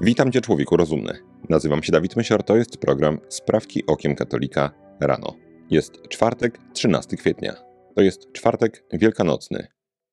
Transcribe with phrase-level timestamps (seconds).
[0.00, 1.12] Witam Cię, człowieku rozumny.
[1.48, 5.34] Nazywam się Dawid Mysior, to jest program Sprawki Okiem Katolika rano.
[5.70, 7.54] Jest czwartek, 13 kwietnia.
[7.94, 9.66] To jest czwartek wielkanocny.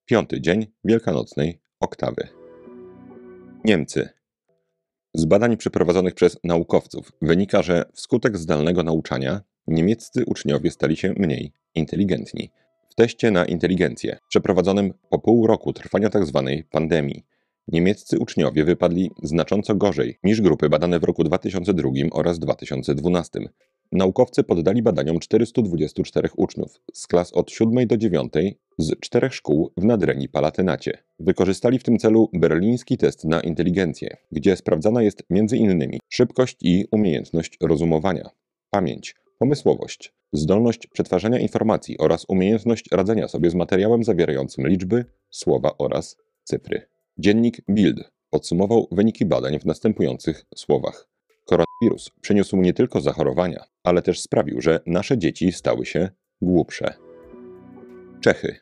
[0.05, 2.27] Piąty dzień wielkanocnej oktawy.
[3.65, 4.09] Niemcy.
[5.13, 11.52] Z badań przeprowadzonych przez naukowców wynika, że wskutek zdalnego nauczania niemieccy uczniowie stali się mniej
[11.76, 12.52] inteligentni.
[12.90, 16.49] W teście na inteligencję, przeprowadzonym po pół roku trwania tzw.
[16.72, 17.26] pandemii,
[17.67, 23.39] niemieccy uczniowie wypadli znacząco gorzej niż grupy badane w roku 2002 oraz 2012.
[23.91, 28.33] Naukowcy poddali badaniom 424 uczniów z klas od 7 do 9
[28.77, 30.97] z czterech szkół w Nadrenii Palatynacie.
[31.20, 35.97] Wykorzystali w tym celu berliński test na inteligencję, gdzie sprawdzana jest m.in.
[36.09, 38.29] szybkość i umiejętność rozumowania,
[38.70, 46.17] pamięć, pomysłowość, zdolność przetwarzania informacji oraz umiejętność radzenia sobie z materiałem zawierającym liczby, słowa oraz
[46.43, 46.95] cyfry.
[47.17, 51.07] Dziennik Bild podsumował wyniki badań w następujących słowach.
[51.45, 56.09] Koronawirus przyniósł nie tylko zachorowania, ale też sprawił, że nasze dzieci stały się
[56.41, 56.93] głupsze.
[58.21, 58.55] Czechy.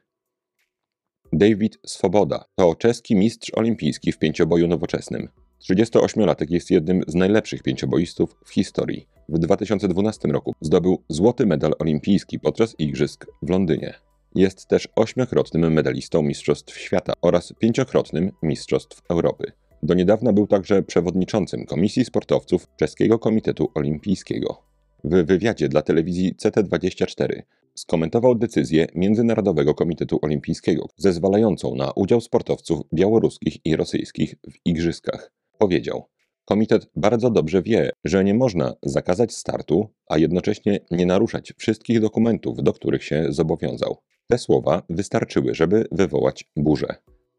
[1.34, 5.30] David Swoboda to czeski mistrz olimpijski w pięcioboju nowoczesnym.
[5.62, 9.08] 38-latek jest jednym z najlepszych pięcioboistów w historii.
[9.30, 13.94] W 2012 roku zdobył złoty medal olimpijski podczas Igrzysk w Londynie.
[14.36, 19.52] Jest też ośmiokrotnym medalistą Mistrzostw Świata oraz pięciokrotnym Mistrzostw Europy.
[19.84, 24.64] Do niedawna był także przewodniczącym Komisji Sportowców Czeskiego Komitetu Olimpijskiego.
[25.04, 27.42] W wywiadzie dla telewizji CT24
[27.76, 35.32] skomentował decyzję Międzynarodowego Komitetu Olimpijskiego zezwalającą na udział sportowców białoruskich i rosyjskich w igrzyskach.
[35.58, 36.06] Powiedział:
[36.46, 42.64] Komitet bardzo dobrze wie, że nie można zakazać startu, a jednocześnie nie naruszać wszystkich dokumentów,
[42.64, 43.98] do których się zobowiązał.
[44.34, 46.96] Te słowa wystarczyły, żeby wywołać burzę.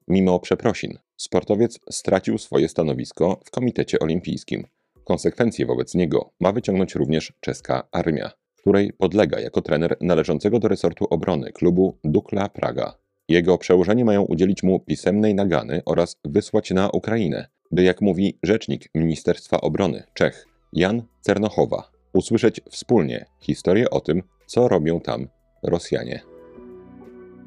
[0.09, 4.67] Mimo przeprosin, sportowiec stracił swoje stanowisko w Komitecie Olimpijskim.
[5.05, 11.05] Konsekwencje wobec niego ma wyciągnąć również czeska armia, której podlega jako trener należącego do resortu
[11.11, 12.99] obrony klubu Dukla Praga.
[13.29, 18.89] Jego przełożeni mają udzielić mu pisemnej nagany oraz wysłać na Ukrainę, by jak mówi rzecznik
[18.95, 25.29] Ministerstwa Obrony Czech Jan Cernochowa, usłyszeć wspólnie historię o tym, co robią tam
[25.63, 26.34] Rosjanie.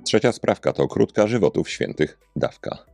[0.08, 2.86] Trzecia sprawka to krótka żywotów świętych dawka.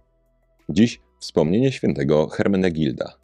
[0.70, 3.18] Dziś wspomnienie świętego Hermenegilda.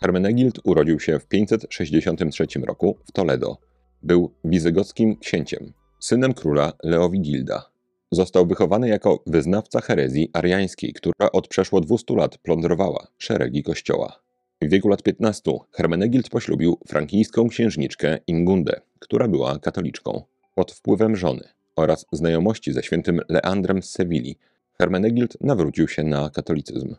[0.00, 3.58] Hermenegild urodził się w 563 roku w Toledo.
[4.02, 7.70] Był wizygockim księciem, synem króla Leowigilda.
[8.10, 14.20] Został wychowany jako wyznawca herezji ariańskiej, która od przeszło 200 lat plądrowała szeregi kościoła.
[14.62, 20.22] W wieku lat 15 Hermenegild poślubił frankijską księżniczkę Ingundę, która była katoliczką.
[20.54, 24.36] Pod wpływem żony oraz znajomości ze świętym Leandrem z Sewilli,
[24.78, 26.94] Hermenegild nawrócił się na katolicyzm.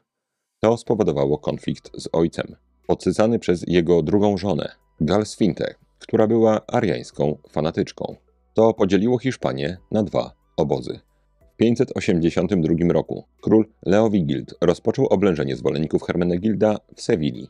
[0.59, 2.55] To spowodowało konflikt z ojcem,
[2.87, 4.71] odsycany przez jego drugą żonę,
[5.01, 8.15] Galsfintę, która była ariańską fanatyczką.
[8.53, 10.99] To podzieliło Hiszpanię na dwa obozy.
[11.53, 17.47] W 582 roku król Leowigild rozpoczął oblężenie zwolenników Hermenegilda w Sewilli.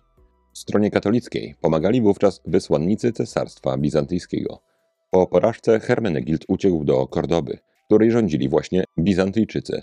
[0.53, 4.61] Stronie katolickiej pomagali wówczas wysłannicy cesarstwa bizantyjskiego–
[5.11, 9.81] po porażce Hermenegild uciekł do Kordoby, której rządzili właśnie Bizantyjczycy.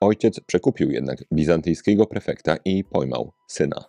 [0.00, 3.84] Ojciec przekupił jednak bizantyjskiego prefekta i pojmał syna.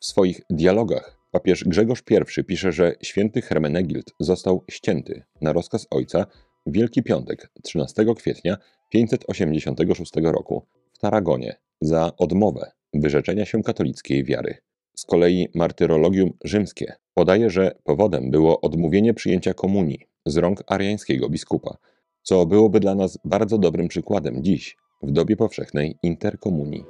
[0.00, 2.02] W swoich dialogach papież Grzegorz
[2.38, 6.26] I pisze, że święty Hermenegild został ścięty na rozkaz ojca
[6.66, 8.56] Wielki Piątek 13 kwietnia
[8.88, 14.54] 586 roku w Taragonie za odmowę wyrzeczenia się katolickiej wiary.
[14.96, 21.76] Z kolei martyrologium rzymskie podaje, że powodem było odmówienie przyjęcia komunii z rąk ariańskiego biskupa,
[22.22, 26.84] co byłoby dla nas bardzo dobrym przykładem dziś, w dobie powszechnej interkomunii.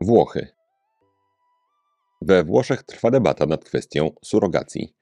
[0.00, 0.46] Włochy.
[2.22, 4.94] We Włoszech trwa debata nad kwestią surogacji.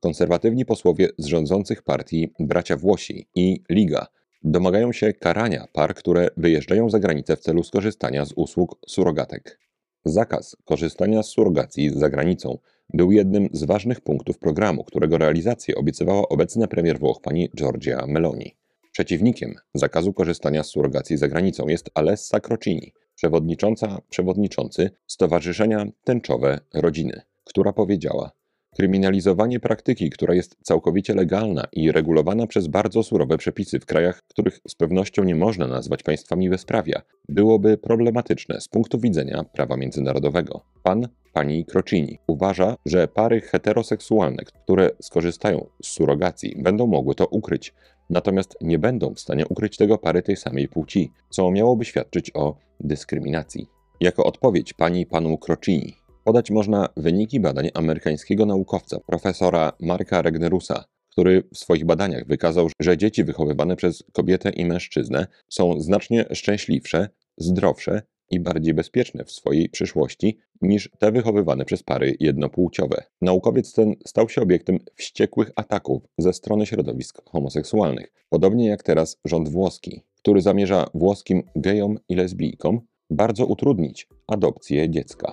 [0.00, 4.06] Konserwatywni posłowie z rządzących partii Bracia Włosi i Liga
[4.42, 9.60] domagają się karania par, które wyjeżdżają za granicę w celu skorzystania z usług surogatek.
[10.04, 12.58] Zakaz korzystania z surogacji za granicą
[12.94, 18.56] był jednym z ważnych punktów programu, którego realizację obiecywała obecna premier Włoch pani Giorgia Meloni.
[18.92, 27.22] Przeciwnikiem zakazu korzystania z surogacji za granicą jest Alessa Crocini, przewodnicząca, przewodniczący Stowarzyszenia Tęczowe Rodziny,
[27.44, 28.30] która powiedziała:
[28.76, 34.60] Kryminalizowanie praktyki, która jest całkowicie legalna i regulowana przez bardzo surowe przepisy w krajach, których
[34.68, 40.60] z pewnością nie można nazwać państwami bezprawia, byłoby problematyczne z punktu widzenia prawa międzynarodowego.
[40.82, 47.74] Pan pani Crocini uważa, że pary heteroseksualne, które skorzystają z surogacji, będą mogły to ukryć,
[48.10, 52.56] natomiast nie będą w stanie ukryć tego pary tej samej płci, co miałoby świadczyć o
[52.80, 53.66] dyskryminacji.
[54.00, 61.42] Jako odpowiedź pani panu Crocini Podać można wyniki badań amerykańskiego naukowca, profesora Marka Regnerusa, który
[61.54, 68.02] w swoich badaniach wykazał, że dzieci wychowywane przez kobietę i mężczyznę są znacznie szczęśliwsze, zdrowsze
[68.30, 73.02] i bardziej bezpieczne w swojej przyszłości niż te wychowywane przez pary jednopłciowe.
[73.20, 79.48] Naukowiec ten stał się obiektem wściekłych ataków ze strony środowisk homoseksualnych, podobnie jak teraz rząd
[79.48, 82.80] włoski, który zamierza włoskim gejom i lesbijkom
[83.10, 85.32] bardzo utrudnić adopcję dziecka.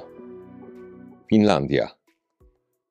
[1.29, 1.97] Finlandia.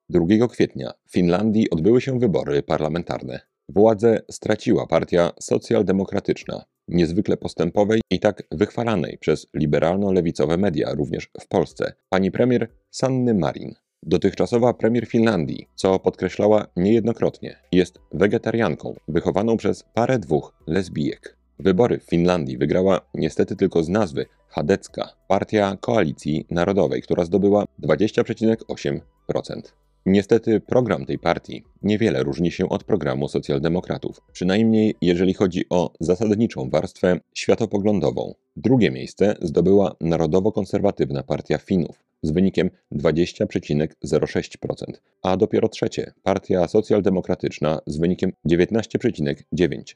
[0.09, 3.39] 2 kwietnia w Finlandii odbyły się wybory parlamentarne.
[3.69, 11.93] Władzę straciła partia socjaldemokratyczna, niezwykle postępowej i tak wychwalanej przez liberalno-lewicowe media również w Polsce,
[12.09, 13.75] pani premier Sanny Marin.
[14.03, 21.37] Dotychczasowa premier Finlandii, co podkreślała niejednokrotnie, jest wegetarianką wychowaną przez parę dwóch lesbijek.
[21.59, 28.99] Wybory w Finlandii wygrała niestety tylko z nazwy Chadecka, partia Koalicji Narodowej, która zdobyła 20,8%.
[30.07, 36.69] Niestety program tej partii niewiele różni się od programu socjaldemokratów, przynajmniej jeżeli chodzi o zasadniczą
[36.69, 38.33] warstwę światopoglądową.
[38.55, 44.75] Drugie miejsce zdobyła Narodowo-Konserwatywna Partia Finów z wynikiem 20,06%,
[45.23, 49.93] a dopiero trzecie Partia Socjaldemokratyczna z wynikiem 19,9%.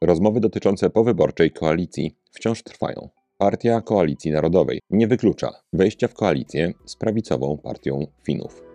[0.00, 3.08] Rozmowy dotyczące powyborczej koalicji wciąż trwają.
[3.38, 8.73] Partia Koalicji Narodowej nie wyklucza wejścia w koalicję z prawicową partią Finów.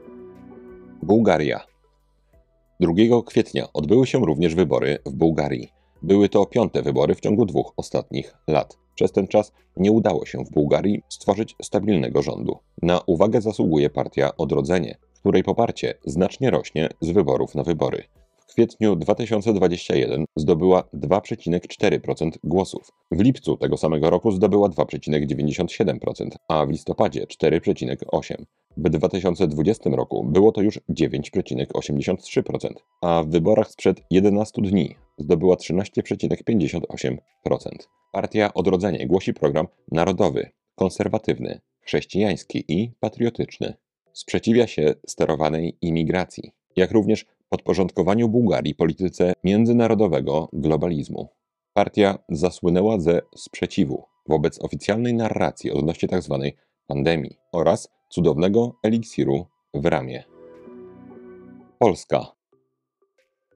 [1.04, 1.60] Bułgaria.
[2.80, 2.94] 2
[3.26, 5.72] kwietnia odbyły się również wybory w Bułgarii.
[6.02, 8.78] Były to piąte wybory w ciągu dwóch ostatnich lat.
[8.96, 12.58] Przez ten czas nie udało się w Bułgarii stworzyć stabilnego rządu.
[12.82, 18.04] Na uwagę zasługuje partia Odrodzenie, której poparcie znacznie rośnie z wyborów na wybory.
[18.60, 22.92] Kwietniu 2021 zdobyła 2,4% głosów.
[23.12, 28.36] W lipcu tego samego roku zdobyła 2,97%, a w listopadzie 4,8%.
[28.78, 37.18] W 2020 roku było to już 9,83%, a w wyborach sprzed 11 dni zdobyła 13,58%.
[38.12, 43.74] Partia Odrodzenie głosi program narodowy, konserwatywny, chrześcijański i patriotyczny.
[44.14, 51.28] Sprzeciwia się sterowanej imigracji, jak również podporządkowaniu Bułgarii polityce międzynarodowego globalizmu.
[51.74, 56.40] Partia zasłynęła ze sprzeciwu wobec oficjalnej narracji odnośnie tzw.
[56.44, 60.24] Tak pandemii oraz cudownego eliksiru w ramię.
[61.80, 62.36] Polska.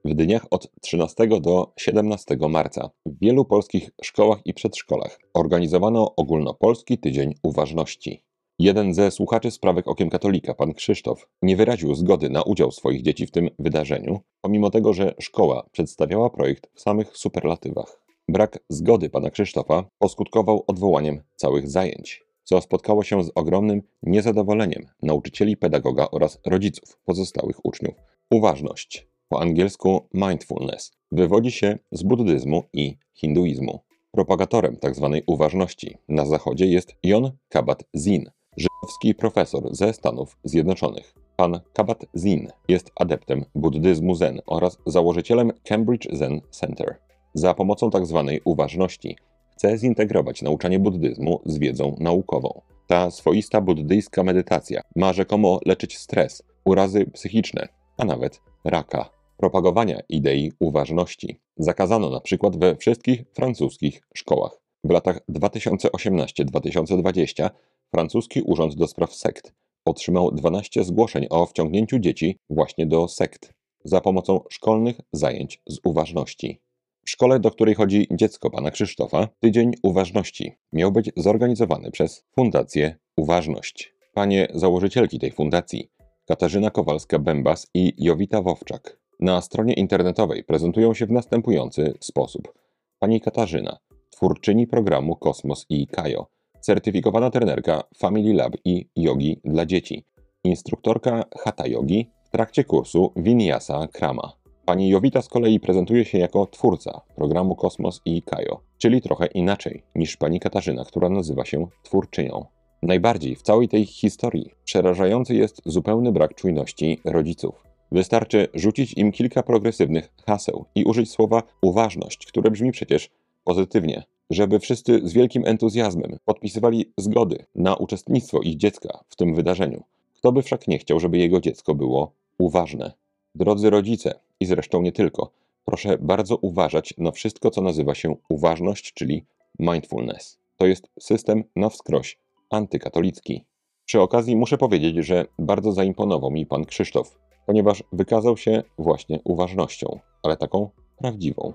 [0.06, 6.98] W dniach od 13 do 17 marca w wielu polskich szkołach i przedszkolach organizowano ogólnopolski
[6.98, 8.24] tydzień uważności.
[8.64, 13.28] Jeden ze słuchaczy sprawek Okiem Katolika, pan Krzysztof, nie wyraził zgody na udział swoich dzieci
[13.28, 18.00] w tym wydarzeniu, pomimo tego, że szkoła przedstawiała projekt w samych superlatywach.
[18.28, 25.58] Brak zgody pana Krzysztofa poskutkował odwołaniem całych zajęć, co spotkało się z ogromnym niezadowoleniem nauczycieli,
[25.58, 27.96] pedagoga oraz rodziców pozostałych uczniów.
[28.32, 33.80] Uważność, po angielsku mindfulness, wywodzi się z buddyzmu i hinduizmu.
[34.12, 35.10] Propagatorem tzw.
[35.14, 41.14] Tak uważności na zachodzie jest Jon Kabat-Zinn, żydowski profesor ze Stanów Zjednoczonych.
[41.36, 47.00] Pan Kabat-Zinn jest adeptem buddyzmu Zen oraz założycielem Cambridge Zen Center.
[47.34, 48.24] Za pomocą tzw.
[48.28, 49.18] Tak uważności
[49.52, 52.62] chce zintegrować nauczanie buddyzmu z wiedzą naukową.
[52.88, 57.68] Ta swoista buddyjska medytacja ma rzekomo leczyć stres, urazy psychiczne,
[57.98, 59.10] a nawet raka.
[59.38, 64.62] Propagowania idei uważności zakazano na przykład we wszystkich francuskich szkołach.
[64.84, 67.50] W latach 2018-2020
[67.94, 69.54] francuski Urząd do Spraw Sekt
[69.86, 76.62] otrzymał 12 zgłoszeń o wciągnięciu dzieci właśnie do sekt za pomocą szkolnych zajęć z uważności.
[77.06, 82.96] W szkole, do której chodzi dziecko pana Krzysztofa, Tydzień Uważności miał być zorganizowany przez Fundację
[83.18, 83.94] Uważność.
[84.14, 85.90] Panie założycielki tej fundacji,
[86.26, 92.54] Katarzyna Kowalska-Bębas i Jowita Wowczak, na stronie internetowej prezentują się w następujący sposób.
[93.00, 93.78] Pani Katarzyna,
[94.10, 96.28] twórczyni programu Kosmos i Kajo,
[96.64, 100.06] certyfikowana trenerka Family Lab i Yogi dla dzieci,
[100.44, 104.34] instruktorka Hatha Yogi w trakcie kursu Vinyasa Krama.
[104.66, 109.84] Pani Jowita z kolei prezentuje się jako twórca programu Kosmos i Kajo, czyli trochę inaczej
[109.96, 112.46] niż pani Katarzyna, która nazywa się twórczynią.
[112.84, 117.64] Najbardziej w całej tej historii przerażający jest zupełny brak czujności rodziców.
[117.92, 123.10] Wystarczy rzucić im kilka progresywnych haseł i użyć słowa uważność, które brzmi przecież
[123.44, 129.84] pozytywnie, żeby wszyscy z wielkim entuzjazmem podpisywali zgody na uczestnictwo ich dziecka w tym wydarzeniu.
[130.14, 132.92] Kto by wszak nie chciał, żeby jego dziecko było uważne?
[133.36, 135.32] Drodzy rodzice, i zresztą nie tylko,
[135.66, 139.26] proszę bardzo uważać na wszystko, co nazywa się uważność, czyli
[139.60, 140.40] mindfulness.
[140.58, 142.18] To jest system na wskroś
[142.50, 143.44] antykatolicki.
[143.86, 150.00] Przy okazji muszę powiedzieć, że bardzo zaimponował mi pan Krzysztof, ponieważ wykazał się właśnie uważnością,
[150.24, 151.54] ale taką prawdziwą.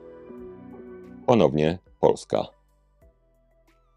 [1.27, 2.58] Ponownie Polska.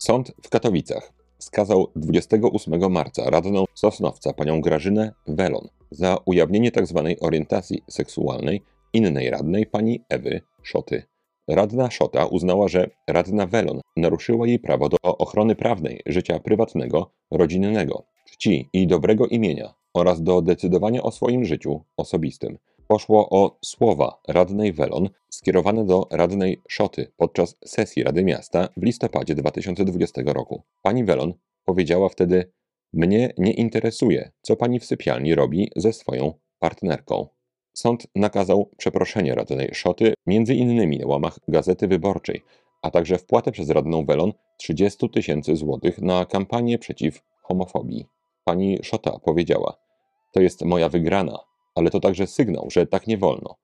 [0.03, 7.03] Sąd w Katowicach skazał 28 marca radną Sosnowca panią Grażynę Welon za ujawnienie tzw.
[7.08, 8.62] Tak orientacji seksualnej
[8.93, 11.03] innej radnej pani Ewy Szoty.
[11.48, 18.03] Radna Szota uznała, że radna Welon naruszyła jej prawo do ochrony prawnej życia prywatnego, rodzinnego,
[18.31, 22.58] czci i dobrego imienia oraz do decydowania o swoim życiu osobistym.
[22.91, 29.36] Poszło o słowa radnej Welon skierowane do radnej Szoty podczas sesji Rady Miasta w listopadzie
[29.36, 30.62] 2020 roku.
[30.81, 31.33] Pani Welon
[31.65, 32.51] powiedziała wtedy:
[32.93, 37.27] Mnie nie interesuje, co pani w sypialni robi ze swoją partnerką.
[37.74, 42.41] Sąd nakazał przeproszenie radnej Szoty, między innymi na łamach Gazety Wyborczej,
[42.81, 48.05] a także wpłatę przez radną Welon 30 tysięcy złotych na kampanię przeciw homofobii.
[48.43, 49.77] Pani Szota powiedziała:
[50.31, 53.56] To jest moja wygrana, ale to także sygnał, że tak nie wolno.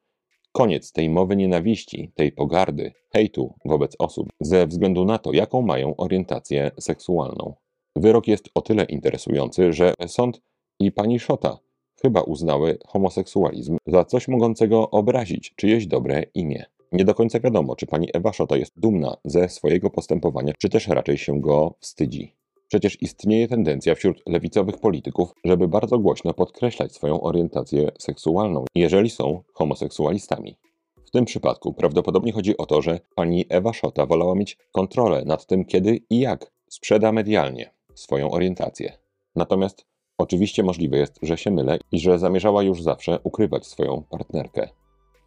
[0.52, 5.96] Koniec tej mowy nienawiści, tej pogardy, hejtu wobec osób ze względu na to, jaką mają
[5.96, 7.56] orientację seksualną.
[7.96, 10.42] Wyrok jest o tyle interesujący, że sąd
[10.80, 11.60] i pani Szota
[12.02, 16.66] chyba uznały homoseksualizm za coś mogącego obrazić czyjeś dobre imię.
[16.92, 20.88] Nie do końca wiadomo, czy pani Ewa Szota jest dumna ze swojego postępowania, czy też
[20.88, 22.37] raczej się go wstydzi.
[22.68, 29.44] Przecież istnieje tendencja wśród lewicowych polityków, żeby bardzo głośno podkreślać swoją orientację seksualną, jeżeli są
[29.54, 30.58] homoseksualistami.
[31.06, 35.46] W tym przypadku prawdopodobnie chodzi o to, że pani Ewa Szota wolała mieć kontrolę nad
[35.46, 38.98] tym, kiedy i jak sprzeda medialnie swoją orientację.
[39.36, 39.86] Natomiast
[40.18, 44.70] oczywiście możliwe jest, że się mylę i że zamierzała już zawsze ukrywać swoją partnerkę.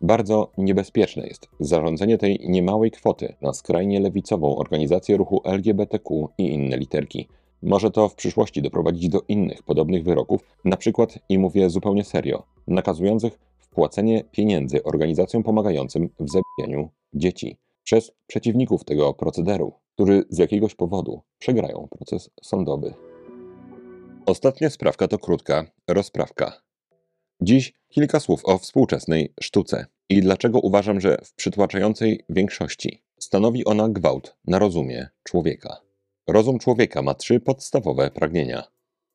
[0.01, 6.77] Bardzo niebezpieczne jest zarządzenie tej niemałej kwoty na skrajnie lewicową organizację ruchu LGBTQ i inne
[6.77, 7.29] literki.
[7.63, 12.43] Może to w przyszłości doprowadzić do innych podobnych wyroków, na przykład, i mówię zupełnie serio,
[12.67, 20.75] nakazujących wpłacenie pieniędzy organizacjom pomagającym w zabijaniu dzieci przez przeciwników tego procederu, którzy z jakiegoś
[20.75, 22.95] powodu przegrają proces sądowy.
[24.27, 26.70] Ostatnia sprawka to krótka rozprawka.
[27.43, 33.89] Dziś kilka słów o współczesnej sztuce i dlaczego uważam, że w przytłaczającej większości stanowi ona
[33.89, 35.81] gwałt na rozumie człowieka.
[36.29, 38.65] Rozum człowieka ma trzy podstawowe pragnienia: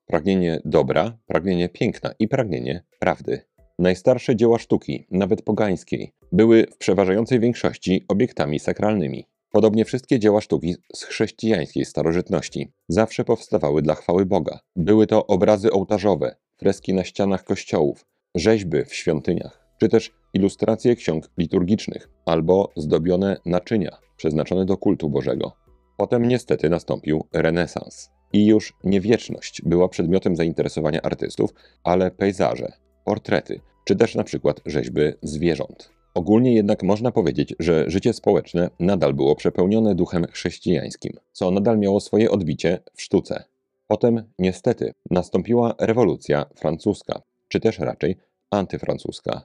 [0.06, 3.42] pragnienie dobra, pragnienie piękna i pragnienie prawdy.
[3.80, 9.26] Najstarsze dzieła sztuki, nawet pogańskiej, były w przeważającej większości obiektami sakralnymi.
[9.50, 14.60] Podobnie wszystkie dzieła sztuki z chrześcijańskiej starożytności zawsze powstawały dla chwały Boga.
[14.76, 21.30] Były to obrazy ołtarzowe, freski na ścianach kościołów, rzeźby w świątyniach, czy też ilustracje ksiąg
[21.38, 25.52] liturgicznych albo zdobione naczynia przeznaczone do kultu Bożego.
[25.98, 28.10] Potem niestety nastąpił renesans.
[28.34, 32.72] I już nie wieczność była przedmiotem zainteresowania artystów, ale pejzaże,
[33.06, 35.90] portrety, czy też na przykład rzeźby zwierząt.
[36.14, 42.00] Ogólnie jednak można powiedzieć, że życie społeczne nadal było przepełnione duchem chrześcijańskim, co nadal miało
[42.00, 43.44] swoje odbicie w sztuce.
[43.88, 48.16] Potem, niestety, nastąpiła rewolucja francuska, czy też raczej
[48.52, 49.42] antyfrancuska.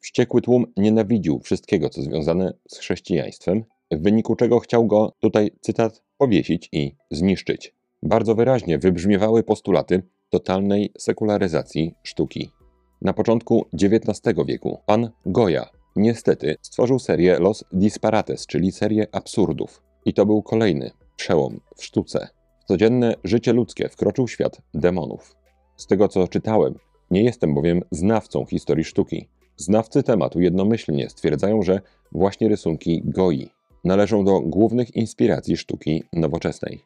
[0.00, 6.02] Wściekły tłum nienawidził wszystkiego, co związane z chrześcijaństwem, w wyniku czego chciał go, tutaj cytat,
[6.18, 7.74] powiesić i zniszczyć.
[8.02, 12.50] Bardzo wyraźnie wybrzmiewały postulaty totalnej sekularyzacji sztuki.
[13.02, 19.82] Na początku XIX wieku pan Goya niestety stworzył serię Los Disparates, czyli serię absurdów.
[20.04, 22.28] I to był kolejny przełom w sztuce.
[22.60, 25.36] W codzienne życie ludzkie wkroczył świat demonów.
[25.76, 26.74] Z tego co czytałem,
[27.10, 29.28] nie jestem bowiem znawcą historii sztuki.
[29.56, 31.80] Znawcy tematu jednomyślnie stwierdzają, że
[32.12, 33.50] właśnie rysunki Goi
[33.84, 36.80] należą do głównych inspiracji sztuki nowoczesnej.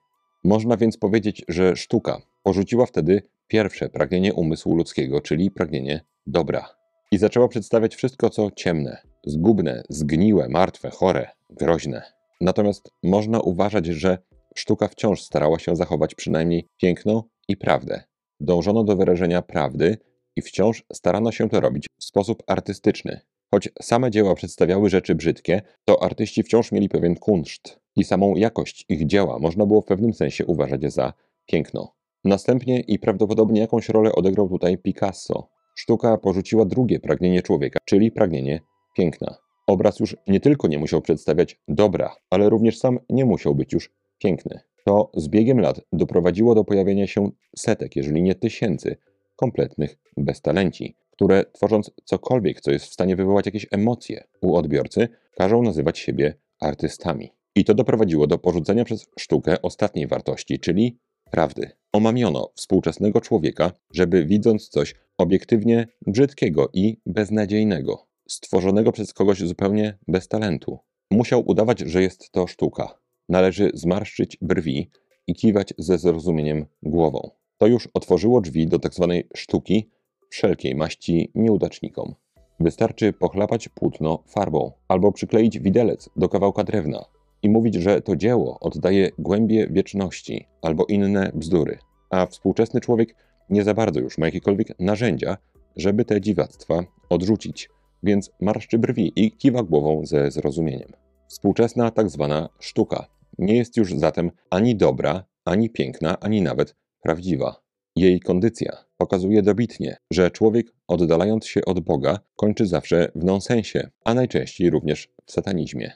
[0.45, 6.69] Można więc powiedzieć, że sztuka porzuciła wtedy pierwsze pragnienie umysłu ludzkiego, czyli pragnienie dobra.
[7.13, 12.03] I zaczęła przedstawiać wszystko, co ciemne, zgubne, zgniłe, martwe, chore, groźne.
[12.41, 14.19] Natomiast można uważać, że
[14.55, 18.03] sztuka wciąż starała się zachować przynajmniej piękno i prawdę.
[18.41, 19.99] Dążono do wyrażenia prawdy
[20.37, 23.21] i wciąż starano się to robić w sposób artystyczny.
[23.51, 28.85] Choć same dzieła przedstawiały rzeczy brzydkie, to artyści wciąż mieli pewien kunszt i samą jakość
[28.89, 31.13] ich dzieła można było w pewnym sensie uważać za
[31.47, 31.95] piękno.
[32.25, 35.49] Następnie i prawdopodobnie jakąś rolę odegrał tutaj Picasso.
[35.75, 38.61] Sztuka porzuciła drugie pragnienie człowieka, czyli pragnienie
[38.97, 39.37] piękna.
[39.67, 43.91] Obraz już nie tylko nie musiał przedstawiać dobra, ale również sam nie musiał być już
[44.19, 44.61] piękny.
[44.87, 48.97] To z biegiem lat doprowadziło do pojawienia się setek, jeżeli nie tysięcy,
[49.41, 55.63] kompletnych beztalenci, które tworząc cokolwiek, co jest w stanie wywołać jakieś emocje u odbiorcy, każą
[55.63, 57.33] nazywać siebie artystami.
[57.55, 60.99] I to doprowadziło do porzucenia przez sztukę ostatniej wartości, czyli
[61.31, 61.71] prawdy.
[61.93, 70.29] Omamiono współczesnego człowieka, żeby widząc coś obiektywnie brzydkiego i beznadziejnego, stworzonego przez kogoś zupełnie bez
[70.29, 70.79] talentu,
[71.11, 72.99] musiał udawać, że jest to sztuka.
[73.29, 74.91] Należy zmarszczyć brwi
[75.27, 77.40] i kiwać ze zrozumieniem głową.
[77.61, 79.23] To już otworzyło drzwi do tzw.
[79.37, 79.91] sztuki
[80.29, 82.15] wszelkiej maści nieudacznikom.
[82.61, 87.05] Wystarczy pochlapać płótno farbą albo przykleić widelec do kawałka drewna
[87.43, 91.79] i mówić, że to dzieło oddaje głębie wieczności albo inne bzdury.
[92.11, 93.15] A współczesny człowiek
[93.51, 95.37] nie za bardzo już ma jakiekolwiek narzędzia,
[95.77, 97.69] żeby te dziwactwa odrzucić,
[98.03, 100.89] więc marszczy brwi i kiwa głową ze zrozumieniem.
[101.29, 103.07] Współczesna tak zwana sztuka
[103.39, 107.63] nie jest już zatem ani dobra, ani piękna, ani nawet prawdziwa.
[107.97, 114.15] Jej kondycja pokazuje dobitnie, że człowiek oddalając się od Boga kończy zawsze w nonsensie, a
[114.15, 115.93] najczęściej również w satanizmie.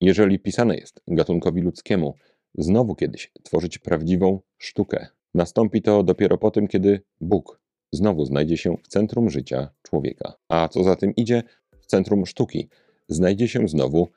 [0.00, 2.14] Jeżeli pisane jest gatunkowi ludzkiemu
[2.54, 7.60] znowu kiedyś tworzyć prawdziwą sztukę, nastąpi to dopiero po tym, kiedy Bóg
[7.92, 10.34] znowu znajdzie się w centrum życia człowieka.
[10.48, 11.42] A co za tym idzie,
[11.78, 12.68] w centrum sztuki
[13.08, 14.08] znajdzie się znowu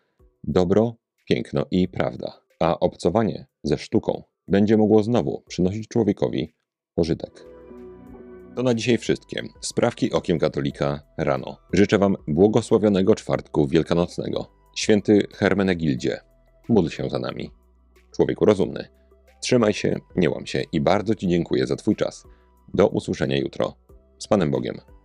[0.44, 2.42] dobro, piękno i prawda.
[2.60, 6.54] A obcowanie ze sztuką będzie mogło znowu przynosić człowiekowi
[6.96, 7.46] pożytek.
[8.56, 9.44] To na dzisiaj wszystkie.
[9.62, 11.58] Sprawki okiem katolika rano.
[11.74, 14.52] Życzę Wam błogosławionego czwartku wielkanocnego.
[14.76, 16.20] Święty Hermenegildzie,
[16.70, 17.52] módl się za nami.
[18.16, 18.88] Człowieku rozumny.
[19.42, 22.24] Trzymaj się, nie łam się i bardzo Ci dziękuję za Twój czas.
[22.74, 23.74] Do usłyszenia jutro.
[24.20, 24.97] Z Panem Bogiem.